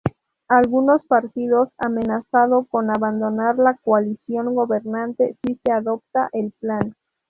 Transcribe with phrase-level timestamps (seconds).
[0.49, 6.95] Algunos partidos amenazado con abandonar la coalición gobernante si se adoptaba el plan.